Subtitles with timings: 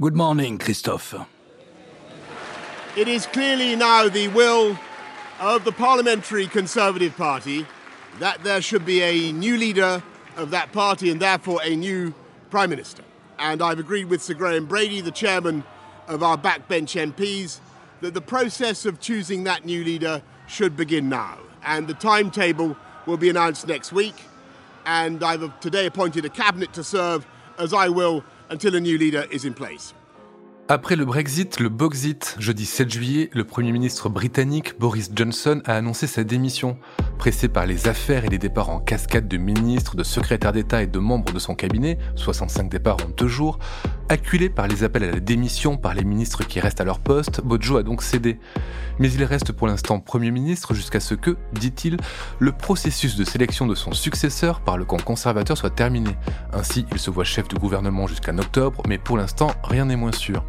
[0.00, 1.14] Good morning Christophe.
[2.96, 4.76] It is clearly now the will
[5.38, 7.64] of the Parliamentary Conservative Party
[8.18, 10.02] that there should be a new leader
[10.36, 12.12] of that party and therefore a new
[12.50, 13.04] Prime Minister.
[13.38, 15.62] And I've agreed with Sir Graham Brady, the chairman
[16.08, 17.60] of our backbench MPs,
[18.00, 21.38] that the process of choosing that new leader should begin now.
[21.64, 22.76] And the timetable
[23.06, 24.16] will be announced next week.
[24.84, 27.24] And I've today appointed a cabinet to serve,
[27.58, 28.24] as I will,
[28.54, 29.94] until a new leader is in place.
[30.68, 35.74] Après le Brexit, le Boxit, jeudi 7 juillet, le Premier ministre britannique Boris Johnson a
[35.74, 36.78] annoncé sa démission.
[37.18, 40.86] Pressé par les affaires et les départs en cascade de ministres, de secrétaires d'État et
[40.86, 43.58] de membres de son cabinet, 65 départs en deux jours,
[44.08, 47.40] acculé par les appels à la démission par les ministres qui restent à leur poste,
[47.42, 48.38] Bojo a donc cédé.
[48.98, 51.96] Mais il reste pour l'instant Premier ministre jusqu'à ce que, dit-il,
[52.38, 56.10] le processus de sélection de son successeur par le camp conservateur soit terminé.
[56.52, 60.12] Ainsi, il se voit chef du gouvernement jusqu'en octobre, mais pour l'instant, rien n'est moins
[60.12, 60.44] sûr.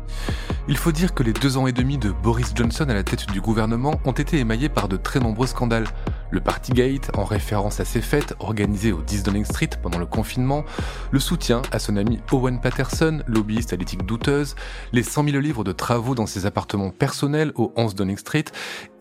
[0.67, 3.31] Il faut dire que les deux ans et demi de Boris Johnson à la tête
[3.31, 5.87] du gouvernement ont été émaillés par de très nombreux scandales.
[6.31, 10.65] Le Partygate, en référence à ses fêtes organisées au 10 Downing Street pendant le confinement,
[11.11, 14.55] le soutien à son ami Owen Patterson, lobbyiste à l'éthique douteuse,
[14.91, 18.45] les 100 000 livres de travaux dans ses appartements personnels au 11 Downing Street,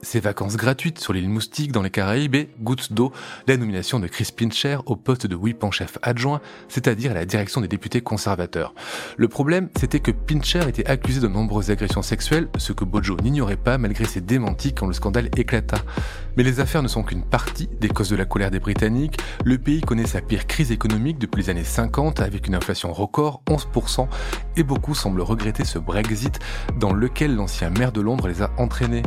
[0.04, 3.12] ses vacances gratuites sur l'île Moustique dans les Caraïbes et, goutte d'eau,
[3.48, 7.24] la nomination de Chris Pincher au poste de whip en chef adjoint, c'est-à-dire à la
[7.24, 8.74] direction des députés conservateurs.
[9.16, 13.56] Le problème, c'était que Pincher était accusé de nombreuses agressions sexuelles, ce que Bojo n'ignorait
[13.56, 15.78] pas malgré ses démentis quand le scandale éclata.
[16.36, 19.18] Mais les affaires ne sont qu'une partie des causes de la colère des Britanniques.
[19.44, 23.42] Le pays connaît sa pire crise économique depuis les années 50 avec une inflation record,
[23.48, 24.08] 11%,
[24.56, 26.40] et beaucoup semblent regretter ce Brexit
[26.78, 29.02] dans lequel l'ancien maire de Londres les a entraînés.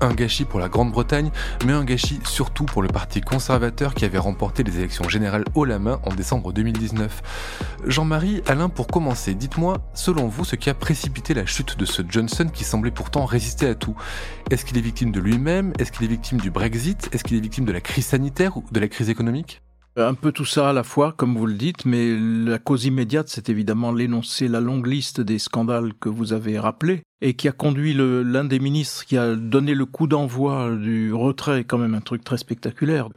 [0.00, 1.30] Un gâchis pour la Grande-Bretagne,
[1.64, 5.64] mais un gâchis surtout pour le parti conservateur qui avait remporté les élections générales haut
[5.64, 7.22] la main en décembre 2019.
[7.86, 12.02] Jean-Marie, Alain, pour commencer, dites-moi, selon vous, ce qui a précipité la chute de ce
[12.08, 13.96] Johnson qui semblait pourtant résister à tout?
[14.50, 15.72] Est-ce qu'il est victime de lui-même?
[15.78, 17.08] Est-ce qu'il est victime du Brexit?
[17.12, 19.62] Est-ce qu'il est victime de la crise sanitaire ou de la crise économique?
[19.96, 23.28] Un peu tout ça à la fois, comme vous le dites, mais la cause immédiate,
[23.28, 27.52] c'est évidemment l'énoncé, la longue liste des scandales que vous avez rappelés, et qui a
[27.52, 32.02] conduit l'un des ministres qui a donné le coup d'envoi du retrait, quand même un
[32.02, 33.08] truc très spectaculaire.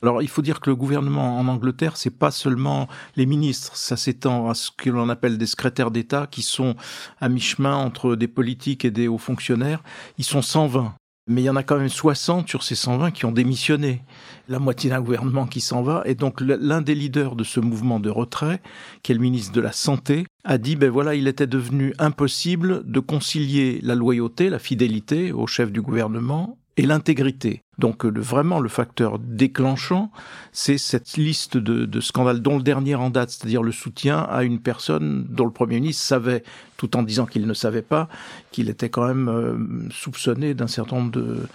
[0.00, 3.96] Alors, il faut dire que le gouvernement en Angleterre, c'est pas seulement les ministres, ça
[3.96, 6.76] s'étend à ce que l'on appelle des secrétaires d'État, qui sont
[7.20, 9.82] à mi-chemin entre des politiques et des hauts fonctionnaires.
[10.18, 10.94] Ils sont 120
[11.28, 14.02] mais il y en a quand même 60 sur ces 120 qui ont démissionné.
[14.48, 16.02] La moitié d'un gouvernement qui s'en va.
[16.06, 18.62] Et donc l'un des leaders de ce mouvement de retrait,
[19.02, 22.90] qui est le ministre de la Santé, a dit, ben voilà, il était devenu impossible
[22.90, 27.64] de concilier la loyauté, la fidélité au chef du gouvernement et l'intégrité.
[27.76, 30.10] Donc le, vraiment le facteur déclenchant,
[30.52, 34.44] c'est cette liste de, de, scandales dont le dernier en date, c'est-à-dire le soutien à
[34.44, 36.44] une personne dont le Premier ministre savait,
[36.76, 38.08] tout en disant qu'il ne savait pas,
[38.52, 39.58] qu'il était quand même euh,
[39.90, 41.46] soupçonné d'un certain nombre de,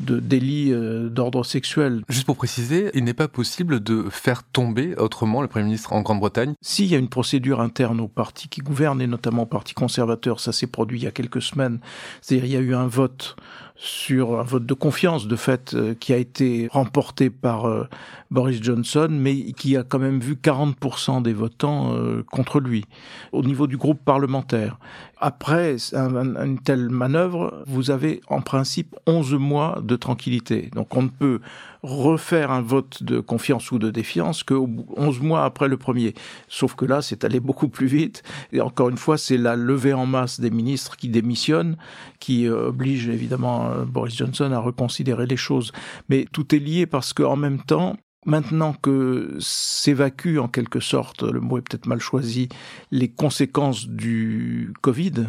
[0.00, 2.02] de délits euh, d'ordre sexuel.
[2.08, 6.00] Juste pour préciser, il n'est pas possible de faire tomber autrement le Premier ministre en
[6.00, 9.46] Grande-Bretagne Si, il y a une procédure interne au parti qui gouverne, et notamment au
[9.46, 11.80] Parti conservateur, ça s'est produit il y a quelques semaines.
[12.22, 13.36] C'est-à-dire il y a eu un vote
[13.82, 17.88] sur un vote de confiance, de fait, euh, qui a été remporté par euh,
[18.30, 22.84] Boris Johnson, mais qui a quand même vu 40% des votants euh, contre lui,
[23.32, 24.78] au niveau du groupe parlementaire.
[25.22, 30.70] Après une telle manœuvre, vous avez en principe 11 mois de tranquillité.
[30.74, 31.40] Donc on ne peut
[31.82, 36.14] refaire un vote de confiance ou de défiance que 11 mois après le premier.
[36.48, 38.22] Sauf que là, c'est allé beaucoup plus vite.
[38.52, 41.76] Et encore une fois, c'est la levée en masse des ministres qui démissionnent,
[42.18, 45.70] qui oblige évidemment Boris Johnson à reconsidérer les choses.
[46.08, 47.96] Mais tout est lié parce qu'en même temps,
[48.26, 52.50] Maintenant que s'évacuent en quelque sorte, le mot est peut-être mal choisi,
[52.90, 55.28] les conséquences du Covid,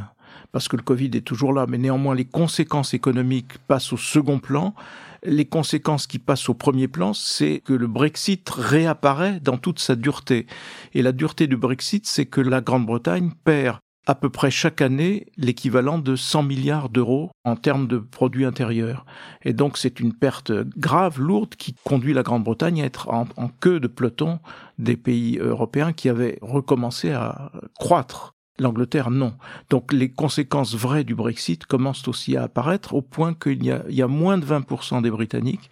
[0.52, 4.40] parce que le Covid est toujours là, mais néanmoins les conséquences économiques passent au second
[4.40, 4.76] plan.
[5.24, 9.96] Les conséquences qui passent au premier plan, c'est que le Brexit réapparaît dans toute sa
[9.96, 10.46] dureté.
[10.94, 13.78] Et la dureté du Brexit, c'est que la Grande-Bretagne perd
[14.08, 19.06] à peu près chaque année l'équivalent de 100 milliards d'euros en termes de produits intérieurs.
[19.44, 23.26] Et donc c'est une perte grave, lourde, qui conduit la Grande-Bretagne à être en,
[23.60, 24.40] queue de peloton
[24.80, 28.34] des pays européens qui avaient recommencé à croître.
[28.60, 29.34] L'Angleterre, non.
[29.70, 34.02] Donc les conséquences vraies du Brexit commencent aussi à apparaître au point qu'il y y
[34.02, 35.70] a moins de 20% des Britanniques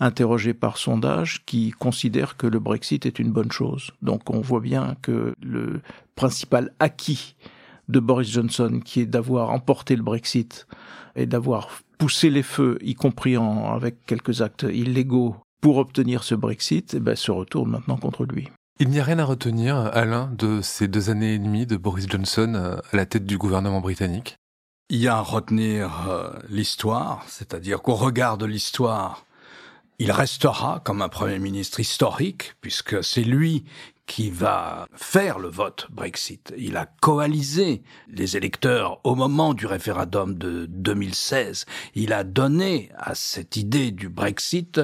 [0.00, 3.90] interrogés par sondage qui considèrent que le Brexit est une bonne chose.
[4.02, 5.80] Donc on voit bien que le
[6.14, 7.34] principal acquis
[7.88, 10.66] de Boris Johnson, qui est d'avoir emporté le Brexit
[11.16, 11.68] et d'avoir
[11.98, 17.00] poussé les feux, y compris en, avec quelques actes illégaux, pour obtenir ce Brexit, eh
[17.00, 18.48] ben, se retourne maintenant contre lui.
[18.80, 22.06] Il n'y a rien à retenir, Alain, de ces deux années et demie de Boris
[22.08, 24.36] Johnson euh, à la tête du gouvernement britannique?
[24.88, 29.26] Il y a à retenir euh, l'histoire, c'est-à-dire qu'au regard de l'histoire,
[29.98, 33.64] il restera comme un Premier ministre historique, puisque c'est lui
[34.08, 36.52] qui va faire le vote Brexit.
[36.56, 41.66] Il a coalisé les électeurs au moment du référendum de 2016.
[41.94, 44.80] Il a donné à cette idée du Brexit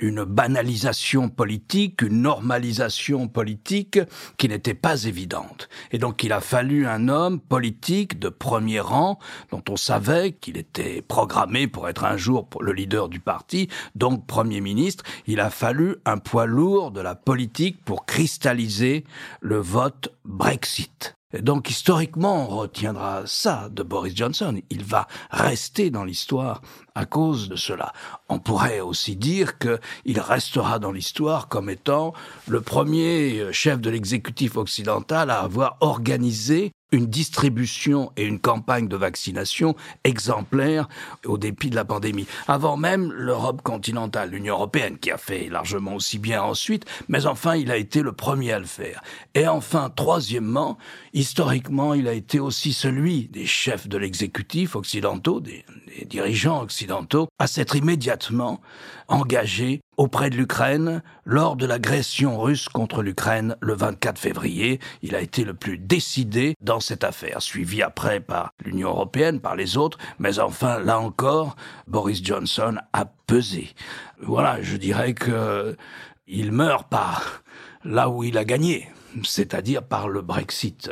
[0.00, 4.00] une banalisation politique, une normalisation politique
[4.36, 5.68] qui n'était pas évidente.
[5.92, 9.18] Et donc il a fallu un homme politique de premier rang
[9.50, 14.26] dont on savait qu'il était programmé pour être un jour le leader du parti, donc
[14.26, 15.04] Premier ministre.
[15.26, 19.04] Il a fallu un poids lourd de la politique pour cristalliser
[19.40, 21.19] le vote Brexit.
[21.38, 24.60] Donc historiquement, on retiendra ça de Boris Johnson.
[24.68, 26.60] Il va rester dans l'histoire
[26.94, 27.92] à cause de cela.
[28.28, 32.14] On pourrait aussi dire qu'il restera dans l'histoire comme étant
[32.48, 38.96] le premier chef de l'exécutif occidental à avoir organisé une distribution et une campagne de
[38.96, 40.88] vaccination exemplaire
[41.24, 42.26] au dépit de la pandémie.
[42.48, 47.56] Avant même l'Europe continentale, l'Union européenne, qui a fait largement aussi bien ensuite, mais enfin,
[47.56, 49.02] il a été le premier à le faire.
[49.34, 50.78] Et enfin, troisièmement,
[51.12, 55.64] historiquement, il a été aussi celui des chefs de l'exécutif occidentaux, des,
[56.06, 58.60] dirigeants occidentaux, à s'être immédiatement
[59.08, 64.80] engagé auprès de l'Ukraine lors de l'agression russe contre l'Ukraine le 24 février.
[65.02, 69.56] Il a été le plus décidé dans cette affaire, suivi après par l'Union européenne, par
[69.56, 71.56] les autres, mais enfin, là encore,
[71.86, 73.70] Boris Johnson a pesé.
[74.20, 75.76] Voilà, je dirais que
[76.26, 77.42] il meurt par
[77.84, 78.88] là où il a gagné
[79.24, 80.90] c'est-à-dire par le Brexit.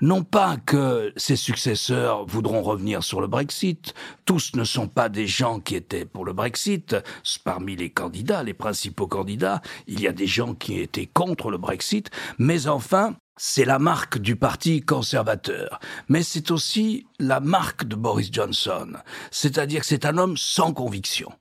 [0.00, 3.94] Non pas que ses successeurs voudront revenir sur le Brexit,
[4.24, 6.96] tous ne sont pas des gens qui étaient pour le Brexit.
[7.44, 11.58] Parmi les candidats, les principaux candidats, il y a des gens qui étaient contre le
[11.58, 17.96] Brexit, mais enfin, c'est la marque du parti conservateur, mais c'est aussi la marque de
[17.96, 18.94] Boris Johnson,
[19.30, 21.32] c'est-à-dire que c'est un homme sans conviction.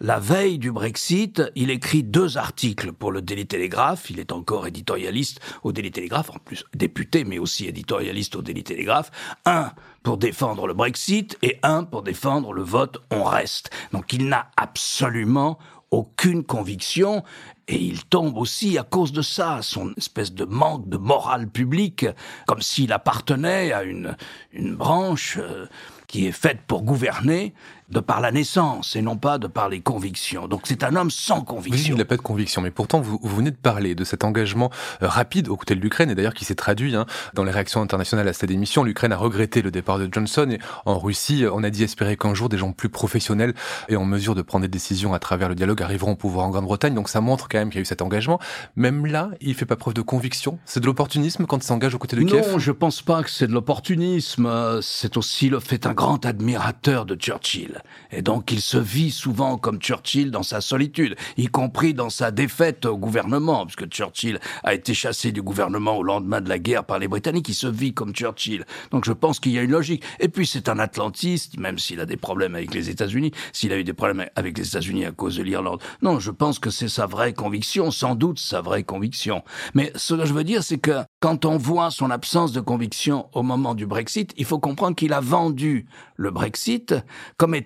[0.00, 4.10] La veille du Brexit, il écrit deux articles pour le Daily Telegraph.
[4.10, 8.64] Il est encore éditorialiste au Daily Telegraph, en plus député, mais aussi éditorialiste au Daily
[8.64, 9.10] Telegraph.
[9.44, 9.72] Un
[10.02, 13.70] pour défendre le Brexit et un pour défendre le vote on reste.
[13.92, 15.58] Donc il n'a absolument
[15.90, 17.22] aucune conviction
[17.68, 22.06] et il tombe aussi à cause de ça, son espèce de manque de morale publique,
[22.46, 24.16] comme s'il appartenait à une,
[24.52, 25.66] branche euh,
[26.06, 27.54] qui est faite pour gouverner
[27.90, 30.48] de par la naissance et non pas de par les convictions.
[30.48, 31.94] Donc c'est un homme sans conviction.
[31.94, 34.70] il n'a pas de conviction, mais pourtant vous, vous, venez de parler de cet engagement
[35.02, 37.82] euh, rapide aux côtés de l'Ukraine et d'ailleurs qui s'est traduit hein, dans les réactions
[37.82, 38.84] internationales à cette émission.
[38.84, 42.34] L'Ukraine a regretté le départ de Johnson et en Russie, on a dit espérer qu'un
[42.34, 43.54] jour des gens plus professionnels
[43.88, 46.50] et en mesure de prendre des décisions à travers le dialogue arriveront au pouvoir en
[46.50, 46.94] Grande-Bretagne.
[46.94, 48.40] Donc ça montre quand même qu'il y a eu cet engagement.
[48.76, 50.58] Même là, il fait pas preuve de conviction.
[50.64, 52.52] C'est de l'opportunisme quand il s'engage aux côtés de Kiev?
[52.52, 54.80] Non, je pense pas que c'est de l'opportunisme.
[54.82, 57.73] C'est aussi le fait un grand admirateur de Churchill.
[58.10, 62.30] Et donc il se vit souvent comme Churchill dans sa solitude, y compris dans sa
[62.30, 66.84] défaite au gouvernement, puisque Churchill a été chassé du gouvernement au lendemain de la guerre
[66.84, 68.64] par les Britanniques, il se vit comme Churchill.
[68.90, 70.04] Donc je pense qu'il y a une logique.
[70.20, 73.78] Et puis c'est un atlantiste, même s'il a des problèmes avec les États-Unis, s'il a
[73.78, 75.80] eu des problèmes avec les États-Unis à cause de l'Irlande.
[76.02, 79.42] Non, je pense que c'est sa vraie conviction, sans doute sa vraie conviction.
[79.74, 83.28] Mais ce que je veux dire, c'est que quand on voit son absence de conviction
[83.32, 86.94] au moment du Brexit, il faut comprendre qu'il a vendu le Brexit
[87.36, 87.63] comme étant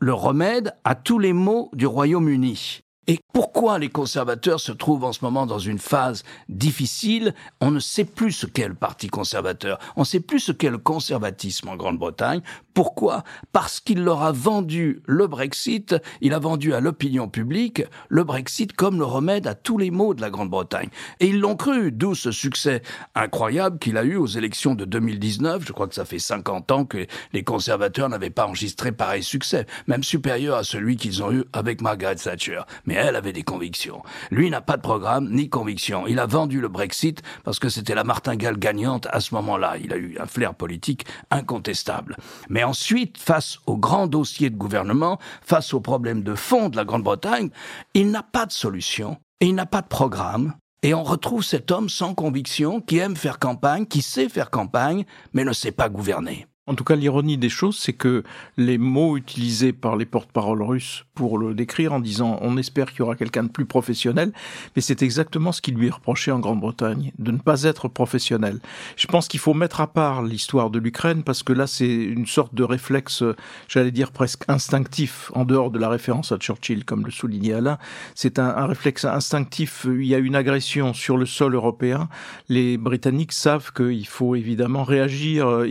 [0.00, 2.83] le remède à tous les maux du Royaume-Uni.
[3.06, 7.34] Et pourquoi les conservateurs se trouvent en ce moment dans une phase difficile?
[7.60, 10.70] On ne sait plus ce qu'est le Parti conservateur, on ne sait plus ce qu'est
[10.70, 12.40] le conservatisme en Grande-Bretagne.
[12.72, 13.22] Pourquoi?
[13.52, 18.72] Parce qu'il leur a vendu le Brexit, il a vendu à l'opinion publique le Brexit
[18.72, 20.88] comme le remède à tous les maux de la Grande-Bretagne.
[21.20, 22.82] Et ils l'ont cru, d'où ce succès
[23.14, 25.64] incroyable qu'il a eu aux élections de 2019.
[25.66, 29.66] Je crois que ça fait 50 ans que les conservateurs n'avaient pas enregistré pareil succès,
[29.86, 32.62] même supérieur à celui qu'ils ont eu avec Margaret Thatcher.
[32.94, 34.02] Elle avait des convictions.
[34.30, 36.06] Lui n'a pas de programme ni conviction.
[36.06, 39.76] Il a vendu le Brexit parce que c'était la martingale gagnante à ce moment-là.
[39.82, 42.16] Il a eu un flair politique incontestable.
[42.48, 46.84] Mais ensuite, face au grand dossier de gouvernement, face aux problèmes de fond de la
[46.84, 47.50] Grande-Bretagne,
[47.94, 51.70] il n'a pas de solution et il n'a pas de programme Et on retrouve cet
[51.70, 55.88] homme sans conviction qui aime faire campagne, qui sait faire campagne, mais ne sait pas
[55.88, 56.46] gouverner.
[56.66, 58.22] En tout cas, l'ironie des choses, c'est que
[58.56, 63.00] les mots utilisés par les porte-paroles russes pour le décrire en disant on espère qu'il
[63.00, 64.32] y aura quelqu'un de plus professionnel,
[64.74, 68.60] mais c'est exactement ce qui lui est reproché en Grande-Bretagne, de ne pas être professionnel.
[68.96, 72.26] Je pense qu'il faut mettre à part l'histoire de l'Ukraine parce que là, c'est une
[72.26, 73.22] sorte de réflexe,
[73.68, 77.76] j'allais dire presque instinctif, en dehors de la référence à Churchill, comme le soulignait Alain.
[78.14, 79.86] C'est un, un réflexe instinctif.
[79.86, 82.08] Il y a une agression sur le sol européen.
[82.48, 85.66] Les Britanniques savent qu'il faut évidemment réagir euh,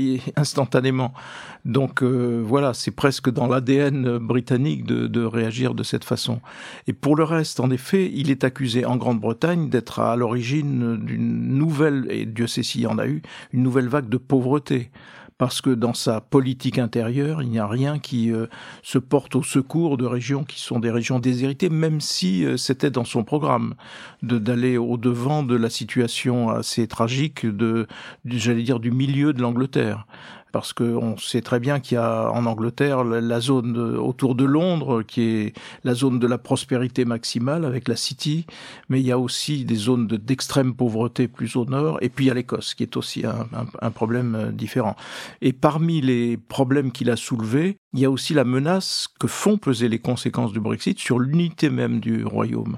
[1.65, 6.41] donc euh, voilà, c'est presque dans l'ADN britannique de, réagir de cette façon.
[6.87, 11.57] Et pour le reste, en effet, il est accusé en Grande-Bretagne d'être à l'origine d'une
[11.57, 13.21] nouvelle, et Dieu sait s'il y en a eu,
[13.53, 14.91] une nouvelle vague de pauvreté.
[15.39, 18.45] Parce que dans sa politique intérieure, il n'y a rien qui euh,
[18.83, 22.91] se porte au secours de régions qui sont des régions déshéritées, même si euh, c'était
[22.91, 23.73] dans son programme
[24.21, 27.87] d'aller au devant de la situation assez tragique de,
[28.25, 30.05] j'allais dire, du milieu de l'Angleterre
[30.53, 35.01] parce qu'on sait très bien qu'il y a en Angleterre la zone autour de Londres
[35.01, 38.45] qui est la zone de la prospérité maximale avec la City,
[38.87, 42.27] mais il y a aussi des zones d'extrême pauvreté plus au nord, et puis il
[42.27, 43.47] y a l'Écosse qui est aussi un,
[43.81, 44.95] un, problème euh, différent.
[45.41, 49.57] Et parmi les problèmes qu'il a soulevés, il y a aussi la menace que font
[49.57, 52.77] peser les conséquences du Brexit sur l'unité même du royaume,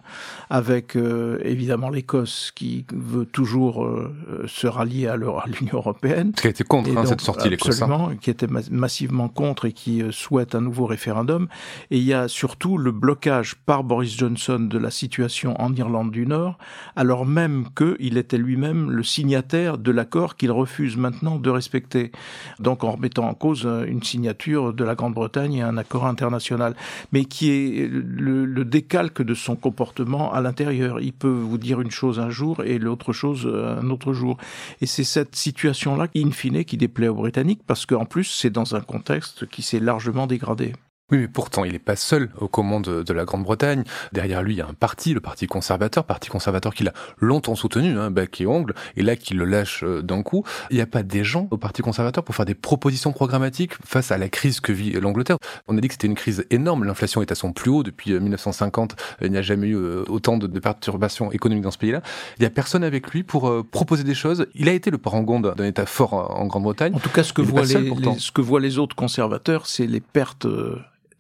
[0.50, 4.14] avec euh, évidemment l'Écosse qui veut toujours euh,
[4.46, 6.34] se rallier à l'Union européenne.
[6.34, 7.82] Qui été contre hein, cette sortie, l'Écosse.
[7.82, 7.86] Hein.
[7.86, 11.48] Absolument, qui était massivement contre et qui euh, souhaite un nouveau référendum.
[11.92, 16.12] Et il y a surtout le blocage par Boris Johnson de la situation en Irlande
[16.12, 16.58] du Nord,
[16.98, 22.12] alors même qu'il était lui-même le signataire de l'accord qu'il refuse maintenant de respecter.
[22.60, 26.76] Donc en remettant en cause une signature de la Grande-Bretagne et un accord international,
[27.12, 31.00] mais qui est le, décalque de son comportement à l'intérieur.
[31.00, 34.38] Il peut vous dire une chose un jour et l'autre chose un autre jour.
[34.82, 38.76] Et c'est cette situation-là, in fine, qui déplaît aux Britanniques, parce qu'en plus, c'est dans
[38.76, 40.74] un contexte qui s'est largement dégradé.
[41.12, 43.84] Oui, mais pourtant, il n'est pas seul aux commandes de la Grande-Bretagne.
[44.12, 47.54] Derrière lui, il y a un parti, le Parti conservateur, parti conservateur qu'il a longtemps
[47.54, 50.44] soutenu, hein, bec et ongle, et là qu'il le lâche euh, d'un coup.
[50.72, 54.12] Il n'y a pas des gens au Parti conservateur pour faire des propositions programmatiques face
[54.12, 55.38] à la crise que vit l'Angleterre?
[55.68, 56.86] On a dit que c'était une crise énorme.
[56.86, 58.94] L'inflation est à son plus haut depuis 1950.
[58.94, 62.02] Euh, il n'y a jamais eu euh, autant de, perturbations économiques dans ce pays-là.
[62.40, 64.48] Il n'y a personne avec lui pour proposer des choses.
[64.56, 66.96] Il a été le parangon d'un État fort en Grande-Bretagne.
[66.96, 69.86] En tout cas, ce que, voient les, les, ce que voient les autres conservateurs, c'est
[69.86, 70.48] les pertes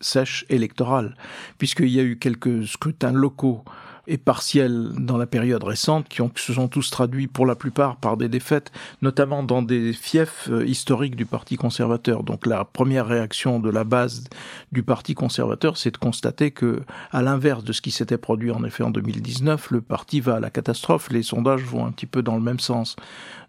[0.05, 1.15] sèche électorale,
[1.57, 3.63] puisqu'il y a eu quelques scrutins locaux
[4.07, 7.97] et partiels dans la période récente qui, ont, se sont tous traduits pour la plupart
[7.97, 8.71] par des défaites,
[9.01, 12.23] notamment dans des fiefs euh, historiques du Parti conservateur.
[12.23, 14.25] Donc la première réaction de la base
[14.71, 16.81] du Parti conservateur, c'est de constater que,
[17.11, 20.39] à l'inverse de ce qui s'était produit en effet en 2019, le parti va à
[20.39, 21.09] la catastrophe.
[21.11, 22.95] Les sondages vont un petit peu dans le même sens.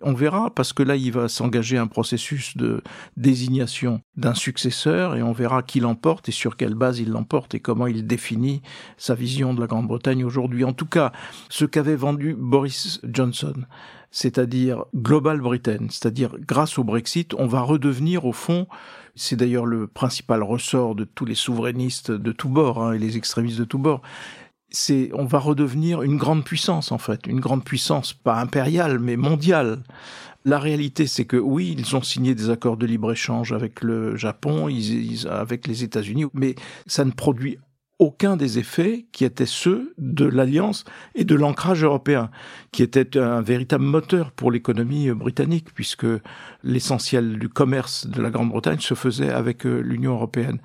[0.00, 2.82] On verra parce que là, il va s'engager un processus de
[3.16, 7.60] désignation d'un successeur et on verra qui l'emporte et sur quelle base il l'emporte et
[7.60, 8.62] comment il définit
[8.98, 10.45] sa vision de la Grande-Bretagne aujourd'hui.
[10.64, 11.12] En tout cas,
[11.48, 13.54] ce qu'avait vendu Boris Johnson,
[14.10, 18.66] c'est-à-dire Global Britain, c'est-à-dire grâce au Brexit, on va redevenir au fond
[19.18, 23.16] c'est d'ailleurs le principal ressort de tous les souverainistes de tous bords hein, et les
[23.16, 24.02] extrémistes de tous bords
[24.70, 29.16] c'est on va redevenir une grande puissance en fait, une grande puissance pas impériale mais
[29.16, 29.82] mondiale.
[30.44, 34.68] La réalité, c'est que oui, ils ont signé des accords de libre-échange avec le Japon,
[35.28, 36.54] avec les États-Unis, mais
[36.86, 37.58] ça ne produit
[37.98, 40.84] aucun des effets qui étaient ceux de l'alliance
[41.14, 42.30] et de l'ancrage européen,
[42.70, 46.06] qui était un véritable moteur pour l'économie britannique, puisque
[46.62, 50.58] l'essentiel du commerce de la Grande-Bretagne se faisait avec euh, l'Union européenne.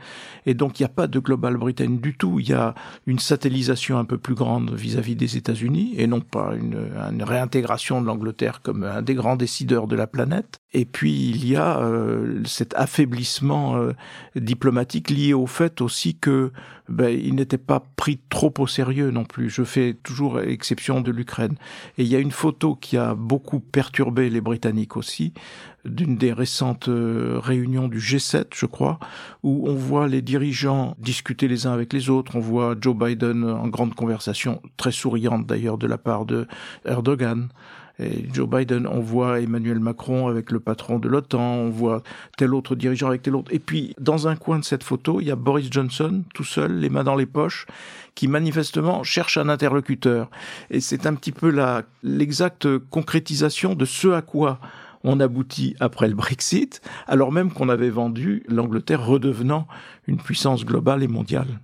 [0.45, 3.19] Et donc il n'y a pas de global Britain du tout, il y a une
[3.19, 8.61] satellisation un peu plus grande vis-à-vis des États-Unis, et non pas une, réintégration de l'Angleterre
[8.61, 10.59] comme un des grands décideurs de la planète.
[10.73, 13.93] Et puis il y a euh, cet affaiblissement euh,
[14.35, 16.51] diplomatique lié au fait aussi que
[16.91, 19.49] ben, il n'était pas pris trop au sérieux non plus.
[19.49, 21.55] Je fais toujours exception de l'Ukraine.
[21.97, 25.33] Et il y a une photo qui a beaucoup perturbé les Britanniques aussi,
[25.85, 28.99] d'une des récentes euh, réunions du G7, je crois,
[29.41, 32.35] où on voit les dirigeants discuter les uns avec les autres.
[32.35, 36.47] On voit Joe Biden en grande conversation, très souriante d'ailleurs de la part de
[36.85, 37.49] Erdogan.
[38.33, 42.03] Joe Biden, on voit Emmanuel Macron avec le patron de l'OTAN, on voit
[42.37, 43.53] tel autre dirigeant avec tel autre.
[43.53, 46.79] Et puis, dans un coin de cette photo, il y a Boris Johnson, tout seul,
[46.79, 47.65] les mains dans les poches,
[48.15, 50.29] qui manifestement cherche un interlocuteur.
[50.69, 54.59] Et c'est un petit peu la, l'exacte concrétisation de ce à quoi
[55.03, 59.67] on aboutit après le Brexit, alors même qu'on avait vendu l'Angleterre redevenant
[60.07, 61.59] une puissance globale et mondiale.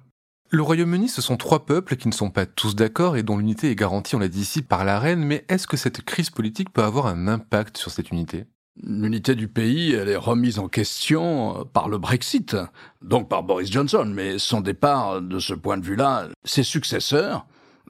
[0.49, 3.69] Le Royaume-Uni, ce sont trois peuples qui ne sont pas tous d'accord et dont l'unité
[3.69, 6.71] est garantie, on l'a dit ici, par la reine, mais est-ce que cette crise politique
[6.71, 8.45] peut avoir un impact sur cette unité?
[8.81, 12.55] L'unité du pays, elle est remise en question par le Brexit,
[13.01, 17.45] donc par Boris Johnson, mais son départ, de ce point de vue-là, ses successeurs,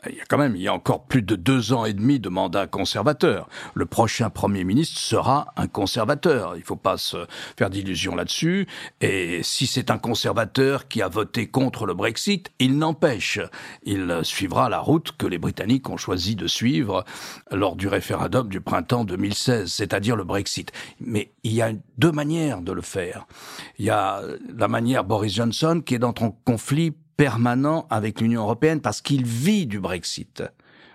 [0.10, 2.20] il y a quand même, il y a encore plus de deux ans et demi
[2.20, 3.48] de mandat conservateur.
[3.74, 6.56] Le prochain Premier ministre sera un conservateur.
[6.56, 7.26] Il ne faut pas se
[7.58, 8.68] faire d'illusions là-dessus.
[9.02, 13.40] Et si c'est un conservateur qui a voté contre le Brexit, il n'empêche.
[13.84, 17.04] Il suivra la route que les Britanniques ont choisi de suivre
[17.52, 20.72] lors du référendum du printemps 2016, c'est-à-dire le Brexit.
[21.00, 23.28] Mais il y a deux manières de le faire.
[23.80, 24.22] Il y a
[24.56, 29.26] la manière Boris Johnson qui est dans un conflit permanent avec l'Union européenne parce qu'il
[29.26, 30.44] vit du Brexit.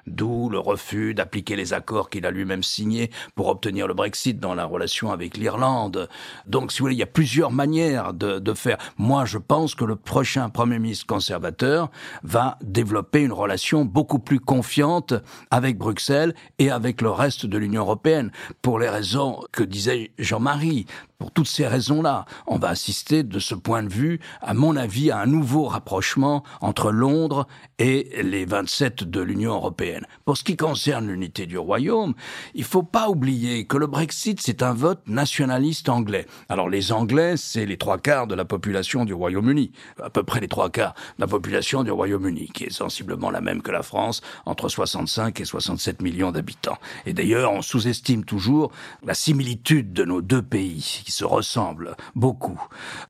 [0.09, 4.53] D'où le refus d'appliquer les accords qu'il a lui-même signés pour obtenir le Brexit dans
[4.53, 6.09] la relation avec l'Irlande.
[6.47, 8.79] Donc, si vous voulez, il y a plusieurs manières de, de, faire.
[8.99, 11.89] Moi, je pense que le prochain Premier ministre conservateur
[12.25, 15.15] va développer une relation beaucoup plus confiante
[15.53, 20.87] avec Bruxelles et avec le reste de l'Union européenne, pour les raisons que disait Jean-Marie.
[21.23, 25.13] Pour toutes ces raisons-là, on va assister de ce point de vue, à mon avis,
[25.13, 27.47] à un nouveau rapprochement entre Londres
[27.79, 30.05] et les 27 de l'Union européenne.
[30.25, 32.15] Pour ce qui concerne l'unité du Royaume,
[32.57, 36.27] il faut pas oublier que le Brexit, c'est un vote nationaliste anglais.
[36.49, 39.71] Alors les Anglais, c'est les trois quarts de la population du Royaume-Uni,
[40.03, 43.41] à peu près les trois quarts de la population du Royaume-Uni, qui est sensiblement la
[43.41, 46.79] même que la France, entre 65 et 67 millions d'habitants.
[47.07, 48.73] Et d'ailleurs, on sous-estime toujours
[49.05, 52.61] la similitude de nos deux pays, se ressemblent beaucoup.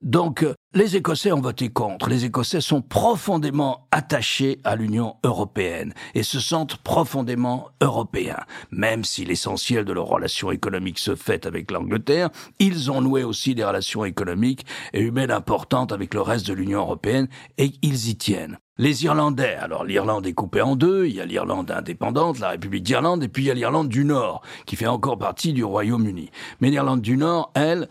[0.02, 0.44] Donc,
[0.75, 2.09] les Écossais ont voté contre.
[2.09, 8.41] Les Écossais sont profondément attachés à l'Union européenne et se sentent profondément européens.
[8.71, 13.55] Même si l'essentiel de leurs relations économiques se fait avec l'Angleterre, ils ont noué aussi
[13.55, 14.64] des relations économiques
[14.95, 18.59] et humaines importantes avec le reste de l'Union européenne et ils y tiennent.
[18.79, 22.83] Les Irlandais, alors l'Irlande est coupée en deux, il y a l'Irlande indépendante, la République
[22.83, 26.31] d'Irlande, et puis il y a l'Irlande du Nord, qui fait encore partie du Royaume-Uni.
[26.61, 27.87] Mais l'Irlande du Nord, elle,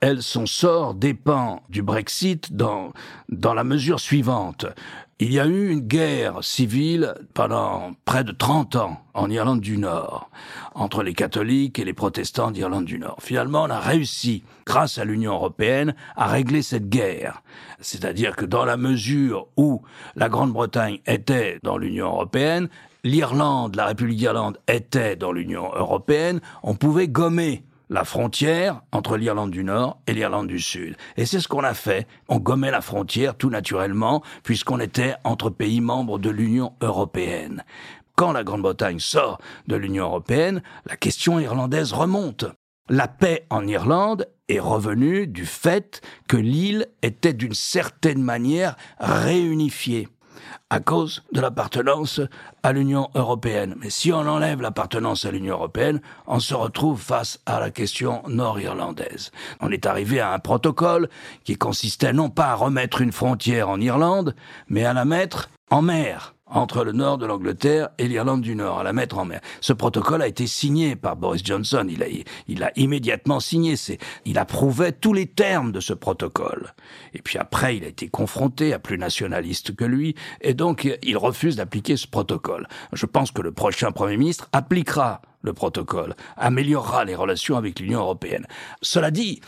[0.00, 2.92] elle, son sort dépend du Brexit dans,
[3.28, 4.66] dans la mesure suivante.
[5.20, 9.78] Il y a eu une guerre civile pendant près de 30 ans en Irlande du
[9.78, 10.28] Nord,
[10.74, 13.18] entre les catholiques et les protestants d'Irlande du Nord.
[13.20, 17.42] Finalement, on a réussi, grâce à l'Union européenne, à régler cette guerre.
[17.78, 19.82] C'est-à-dire que dans la mesure où
[20.16, 22.68] la Grande-Bretagne était dans l'Union européenne,
[23.04, 29.50] l'Irlande, la République d'Irlande était dans l'Union européenne, on pouvait gommer la frontière entre l'Irlande
[29.50, 30.96] du Nord et l'Irlande du Sud.
[31.16, 32.06] Et c'est ce qu'on a fait.
[32.28, 37.64] On gommait la frontière tout naturellement, puisqu'on était entre pays membres de l'Union européenne.
[38.16, 42.44] Quand la Grande-Bretagne sort de l'Union européenne, la question irlandaise remonte.
[42.88, 50.08] La paix en Irlande est revenue du fait que l'île était d'une certaine manière réunifiée
[50.74, 52.20] à cause de l'appartenance
[52.64, 53.76] à l'Union européenne.
[53.78, 58.24] Mais si on enlève l'appartenance à l'Union européenne, on se retrouve face à la question
[58.26, 59.30] nord-irlandaise.
[59.60, 61.08] On est arrivé à un protocole
[61.44, 64.34] qui consistait non pas à remettre une frontière en Irlande,
[64.68, 68.78] mais à la mettre en mer entre le nord de l'Angleterre et l'Irlande du Nord,
[68.78, 69.40] à la mettre en mer.
[69.60, 71.86] Ce protocole a été signé par Boris Johnson.
[71.90, 72.06] Il a,
[72.48, 73.74] il immédiatement signé.
[74.24, 76.74] Il approuvait tous les termes de ce protocole.
[77.12, 81.16] Et puis après, il a été confronté à plus nationaliste que lui, et donc il
[81.16, 82.68] refuse d'appliquer ce protocole.
[82.92, 88.00] Je pense que le prochain Premier ministre appliquera le protocole, améliorera les relations avec l'Union
[88.00, 88.46] européenne.
[88.82, 89.40] Cela dit,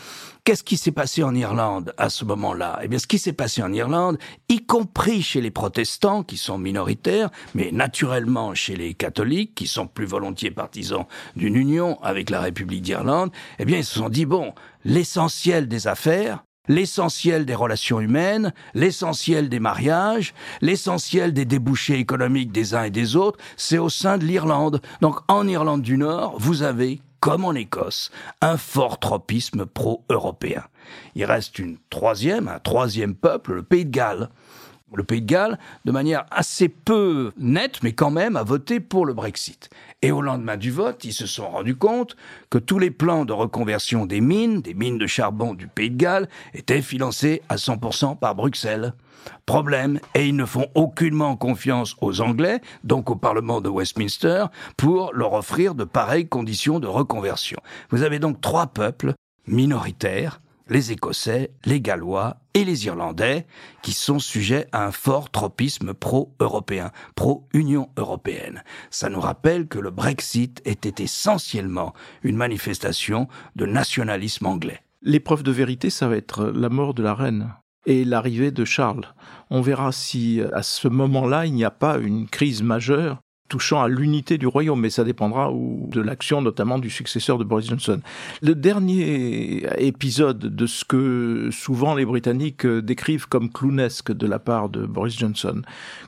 [0.43, 2.79] qu'est-ce qui s'est passé en Irlande à ce moment-là?
[2.83, 6.57] Eh bien, ce qui s'est passé en Irlande, y compris chez les protestants, qui sont
[6.57, 11.05] minoritaires, mais naturellement chez les catholiques, qui sont plus volontiers partisans
[11.35, 14.53] d'une union avec la République d'Irlande, eh bien, ils se sont dit, bon,
[14.85, 22.75] l'essentiel des affaires, l'essentiel des relations humaines, l'essentiel des mariages, l'essentiel des débouchés économiques des
[22.75, 24.81] uns et des autres, c'est au sein de l'Irlande.
[25.01, 30.63] Donc en Irlande du Nord, vous avez, comme en Écosse, un fort tropisme pro-européen.
[31.15, 34.29] Il reste une troisième, un troisième peuple, le Pays de Galles
[34.95, 39.05] le Pays de Galles, de manière assez peu nette, mais quand même, a voté pour
[39.05, 39.69] le Brexit.
[40.01, 42.15] Et au lendemain du vote, ils se sont rendus compte
[42.49, 45.97] que tous les plans de reconversion des mines, des mines de charbon du Pays de
[45.97, 48.93] Galles, étaient financés à 100% par Bruxelles.
[49.45, 54.45] Problème, et ils ne font aucunement confiance aux Anglais, donc au Parlement de Westminster,
[54.77, 57.59] pour leur offrir de pareilles conditions de reconversion.
[57.89, 59.13] Vous avez donc trois peuples
[59.47, 63.45] minoritaires, les Écossais, les Gallois et les Irlandais,
[63.81, 68.63] qui sont sujets à un fort tropisme pro-européen, pro-Union européenne.
[68.89, 74.81] Ça nous rappelle que le Brexit était essentiellement une manifestation de nationalisme anglais.
[75.01, 77.53] L'épreuve de vérité, ça va être la mort de la reine.
[77.85, 79.05] et l'arrivée de Charles.
[79.49, 83.87] On verra si à ce moment-là, il n'y a pas une crise majeure touchant à
[83.87, 88.01] l'unité du royaume, mais ça dépendra de l'action notamment du successeur de Boris Johnson.
[88.41, 94.69] Le dernier épisode de ce que souvent les Britanniques décrivent comme clownesque de la part
[94.69, 95.61] de Boris Johnson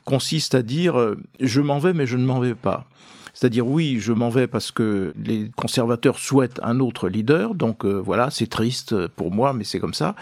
[0.04, 2.86] consiste à dire euh, je m'en vais mais je ne m'en vais pas.
[3.34, 8.00] C'est-à-dire oui, je m'en vais parce que les conservateurs souhaitent un autre leader, donc euh,
[8.00, 10.14] voilà, c'est triste pour moi, mais c'est comme ça.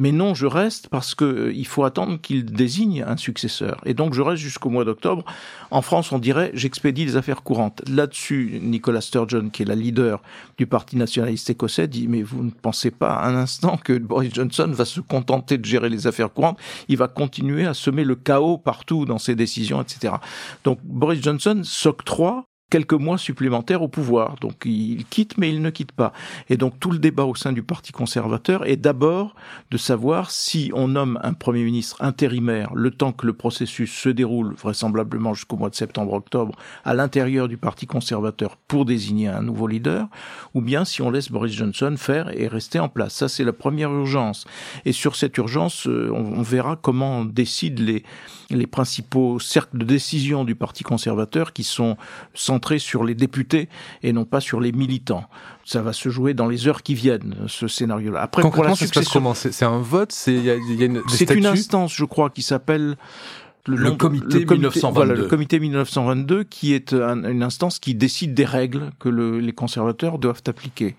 [0.00, 3.80] Mais non, je reste parce que euh, il faut attendre qu'il désigne un successeur.
[3.84, 5.24] Et donc je reste jusqu'au mois d'octobre.
[5.70, 7.82] En France, on dirait j'expédie les affaires courantes.
[7.86, 10.22] Là-dessus, Nicolas Sturgeon, qui est la leader
[10.56, 14.70] du Parti nationaliste écossais, dit mais vous ne pensez pas un instant que Boris Johnson
[14.72, 16.58] va se contenter de gérer les affaires courantes?
[16.88, 20.14] Il va continuer à semer le chaos partout dans ses décisions, etc.
[20.64, 24.36] Donc Boris Johnson s'octroie quelques mois supplémentaires au pouvoir.
[24.40, 26.12] Donc il quitte, mais il ne quitte pas.
[26.48, 29.34] Et donc tout le débat au sein du Parti conservateur est d'abord
[29.70, 34.08] de savoir si on nomme un Premier ministre intérimaire le temps que le processus se
[34.08, 39.66] déroule, vraisemblablement jusqu'au mois de septembre-octobre, à l'intérieur du Parti conservateur pour désigner un nouveau
[39.66, 40.06] leader,
[40.54, 43.14] ou bien si on laisse Boris Johnson faire et rester en place.
[43.14, 44.46] Ça, c'est la première urgence.
[44.84, 48.04] Et sur cette urgence, euh, on, verra comment décident les,
[48.50, 51.96] les principaux cercles de décision du Parti conservateur qui sont
[52.78, 53.68] sur les députés
[54.02, 55.24] et non pas sur les militants.
[55.64, 58.22] Ça va se jouer dans les heures qui viennent, ce scénario-là.
[58.22, 61.02] Après, pour la succession, c'est un vote, c'est il y a, une.
[61.08, 62.96] C'est une instance, je crois, qui s'appelle
[63.66, 64.90] le, comité, 1922.
[64.92, 70.18] Voilà, le comité 1922, qui est une instance qui décide des règles que les conservateurs
[70.18, 70.96] doivent appliquer.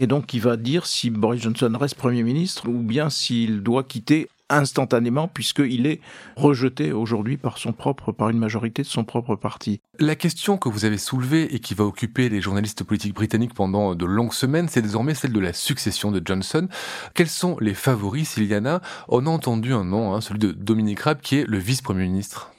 [0.00, 3.82] Et donc, qui va dire si Boris Johnson reste Premier ministre ou bien s'il doit
[3.82, 6.00] quitter instantanément puisqu'il est
[6.36, 9.80] rejeté aujourd'hui par son propre, par une majorité de son propre parti.
[9.98, 13.94] La question que vous avez soulevée et qui va occuper les journalistes politiques britanniques pendant
[13.94, 16.68] de longues semaines, c'est désormais celle de la succession de Johnson.
[17.14, 20.38] Quels sont les favoris, s'il y en a On a entendu un nom, hein, celui
[20.38, 22.51] de Dominic Raab, qui est le vice-premier ministre.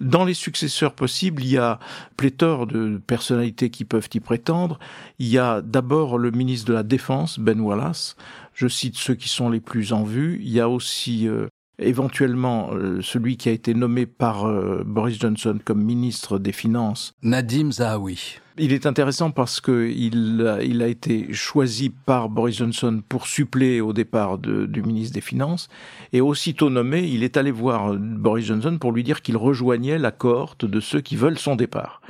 [0.00, 1.78] Dans les successeurs possibles, il y a
[2.16, 4.78] pléthore de personnalités qui peuvent y prétendre.
[5.18, 8.16] Il y a d'abord le ministre de la Défense, Ben Wallace,
[8.54, 10.38] je cite ceux qui sont les plus en vue.
[10.42, 15.18] Il y a aussi euh, éventuellement euh, celui qui a été nommé par euh, Boris
[15.18, 17.14] Johnson comme ministre des Finances.
[17.22, 18.38] Nadim Zahawi.
[18.60, 23.28] Il est intéressant parce que il a, il a été choisi par Boris Johnson pour
[23.28, 25.68] suppléer au départ du ministre des Finances
[26.12, 30.10] et aussitôt nommé, il est allé voir Boris Johnson pour lui dire qu'il rejoignait la
[30.10, 32.00] cohorte de ceux qui veulent son départ.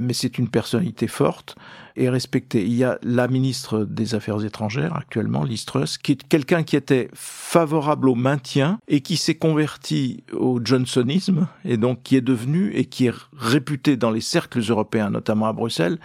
[0.00, 1.56] Mais c'est une personnalité forte
[1.96, 2.64] et respecté.
[2.64, 5.66] Il y a la ministre des Affaires étrangères actuellement, Liz
[6.02, 11.76] qui est quelqu'un qui était favorable au maintien et qui s'est converti au johnsonisme et
[11.76, 15.98] donc qui est devenu et qui est réputé dans les cercles européens, notamment à Bruxelles,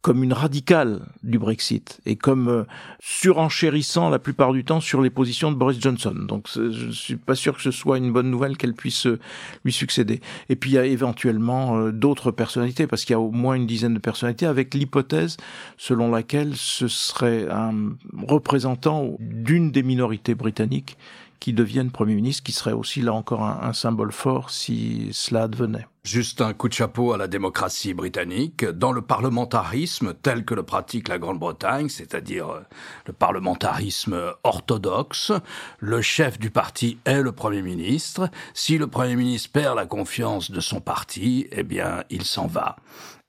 [0.00, 2.64] comme une radicale du Brexit et comme euh,
[3.00, 6.14] surenchérissant la plupart du temps sur les positions de Boris Johnson.
[6.14, 9.18] Donc je suis pas sûr que ce soit une bonne nouvelle qu'elle puisse euh,
[9.64, 10.20] lui succéder.
[10.48, 13.54] Et puis il y a éventuellement euh, d'autres personnalités parce qu'il y a au moins
[13.54, 15.36] une dizaine de personnalités avec l'hypothèse
[15.76, 20.96] selon laquelle ce serait un représentant d'une des minorités britanniques
[21.40, 25.86] qui devienne Premier ministre, qui serait aussi là encore un, symbole fort si cela advenait.
[26.04, 28.64] Juste un coup de chapeau à la démocratie britannique.
[28.64, 32.60] Dans le parlementarisme tel que le pratique la Grande-Bretagne, c'est-à-dire euh,
[33.06, 35.32] le parlementarisme orthodoxe,
[35.80, 38.30] le chef du parti est le Premier ministre.
[38.54, 42.76] Si le Premier ministre perd la confiance de son parti, eh bien, il s'en va.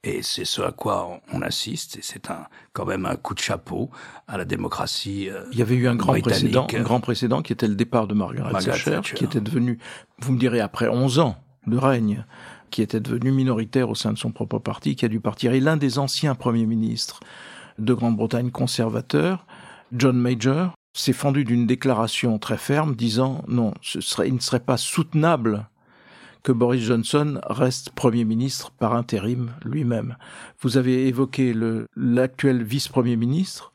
[0.04, 3.40] Et c'est ce à quoi on assiste, et c'est un, quand même un coup de
[3.40, 3.90] chapeau
[4.30, 5.30] à la démocratie.
[5.30, 8.08] Euh, Il y avait eu un grand précédent, un grand précédent qui était le départ
[8.08, 9.78] de Margaret, Thatcher, qui était devenu,
[10.20, 11.36] vous me direz, après 11 ans
[11.68, 12.26] de règne,
[12.70, 15.52] qui était devenu minoritaire au sein de son propre parti, qui a dû partir.
[15.52, 17.20] Et l'un des anciens premiers ministres
[17.78, 19.46] de Grande-Bretagne conservateurs,
[19.92, 24.60] John Major, s'est fendu d'une déclaration très ferme disant non, ce serait, il ne serait
[24.60, 25.68] pas soutenable
[26.44, 30.16] que Boris Johnson reste Premier ministre par intérim lui-même.
[30.62, 31.54] Vous avez évoqué
[31.96, 33.72] l'actuel vice-premier ministre,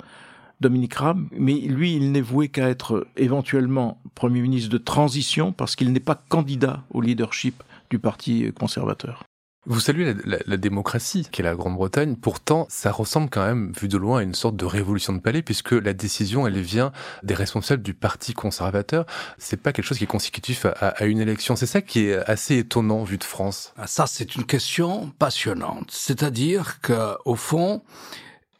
[0.61, 5.77] Dominique Raab, mais lui, il n'est voué qu'à être éventuellement Premier ministre de transition parce
[5.77, 9.25] qu'il n'est pas candidat au leadership du Parti conservateur.
[9.67, 12.17] Vous saluez la, démocratie qu'est la Grande-Bretagne.
[12.17, 15.41] Pourtant, ça ressemble quand même, vu de loin, à une sorte de révolution de palais,
[15.41, 19.07] puisque la décision, elle vient des responsables du Parti conservateur.
[19.39, 21.57] C'est pas quelque chose qui est consécutif à, une élection.
[21.57, 23.73] C'est ça qui est assez étonnant vu de France.
[23.79, 25.91] Ah, ça, c'est une question passionnante.
[25.91, 27.81] C'est-à-dire que, au fond,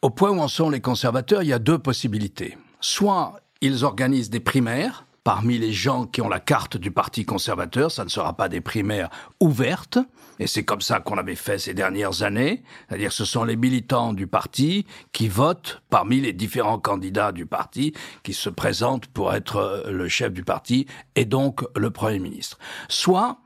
[0.01, 2.57] au point où en sont les conservateurs, il y a deux possibilités.
[2.81, 7.91] Soit ils organisent des primaires, parmi les gens qui ont la carte du Parti conservateur.
[7.91, 9.09] Ça ne sera pas des primaires
[9.41, 9.99] ouvertes.
[10.39, 12.63] Et c'est comme ça qu'on avait fait ces dernières années.
[12.89, 17.95] C'est-à-dire ce sont les militants du parti qui votent parmi les différents candidats du parti
[18.23, 22.59] qui se présentent pour être euh, le chef du parti et donc le Premier ministre.
[22.89, 23.39] Soit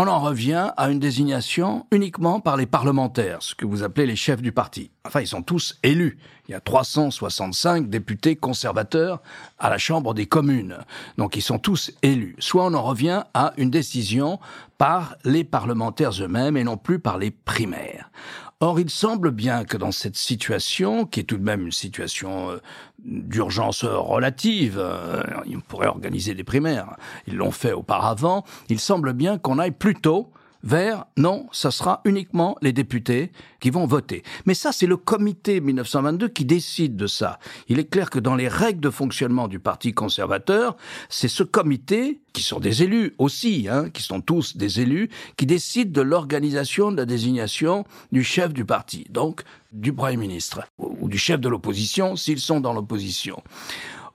[0.00, 4.14] on en revient à une désignation uniquement par les parlementaires, ce que vous appelez les
[4.14, 4.92] chefs du parti.
[5.04, 6.18] Enfin, ils sont tous élus.
[6.46, 9.20] Il y a 365 députés conservateurs
[9.58, 10.78] à la Chambre des communes.
[11.16, 12.36] Donc, ils sont tous élus.
[12.38, 14.38] Soit on en revient à une décision
[14.78, 18.12] par les parlementaires eux-mêmes et non plus par les primaires.
[18.60, 22.50] Or, il semble bien que dans cette situation, qui est tout de même une situation
[22.50, 22.58] euh,
[23.04, 29.38] d'urgence relative, euh, on pourrait organiser des primaires, ils l'ont fait auparavant, il semble bien
[29.38, 30.30] qu'on aille plutôt
[30.62, 34.22] vers non, ça sera uniquement les députés qui vont voter.
[34.46, 37.38] Mais ça, c'est le comité 1922 qui décide de ça.
[37.68, 40.76] Il est clair que dans les règles de fonctionnement du Parti conservateur,
[41.08, 45.46] c'est ce comité, qui sont des élus aussi, hein, qui sont tous des élus, qui
[45.46, 49.42] décide de l'organisation de la désignation du chef du parti, donc
[49.72, 53.42] du Premier ministre, ou du chef de l'opposition, s'ils sont dans l'opposition.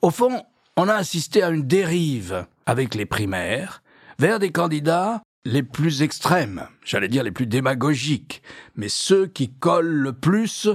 [0.02, 0.44] Au fond,
[0.78, 3.84] on a assisté à une dérive avec les primaires
[4.20, 8.42] vers des candidats les plus extrêmes, j'allais dire les plus démagogiques,
[8.76, 10.70] mais ceux qui collent le plus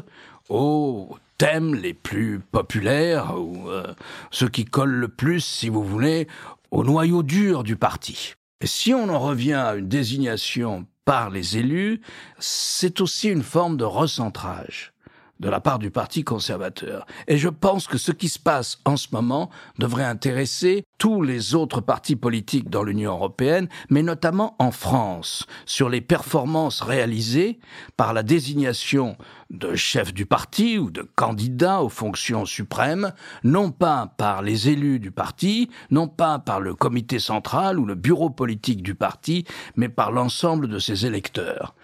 [0.49, 3.95] aux thèmes les plus populaires, ou euh,
[4.31, 6.27] ceux qui collent le plus, si vous voulez,
[6.71, 8.35] au noyau dur du parti.
[8.63, 12.03] Si on en revient à une désignation par les élus,
[12.39, 14.93] c'est aussi une forme de recentrage
[15.41, 17.07] de la part du Parti conservateur.
[17.27, 21.55] Et je pense que ce qui se passe en ce moment devrait intéresser tous les
[21.55, 27.61] autres partis politiques dans l'Union européenne, mais notamment en France, sur les performances réalisées
[27.97, 29.17] par la désignation
[29.51, 33.13] de chefs du parti ou de candidats aux fonctions suprêmes,
[33.45, 37.95] non pas par les élus du parti, non pas par le comité central ou le
[37.95, 39.45] bureau politique du parti,
[39.77, 41.75] mais par l'ensemble de ses électeurs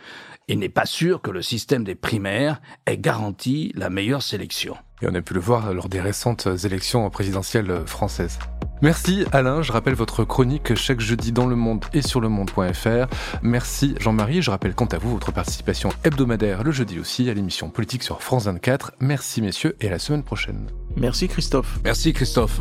[0.48, 4.76] il n'est pas sûr que le système des primaires ait garanti la meilleure sélection.
[5.02, 8.38] Et on a pu le voir lors des récentes élections présidentielles françaises.
[8.82, 13.06] Merci Alain, je rappelle votre chronique chaque jeudi dans Le Monde et sur le monde.fr.
[13.42, 17.70] Merci Jean-Marie, je rappelle quant à vous votre participation hebdomadaire le jeudi aussi à l'émission
[17.70, 18.92] Politique sur France 24.
[19.00, 20.66] Merci messieurs et à la semaine prochaine.
[20.96, 21.78] Merci Christophe.
[21.84, 22.60] Merci Christophe.